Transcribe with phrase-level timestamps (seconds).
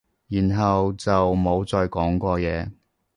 [0.29, 2.71] 然後就冇再講過嘢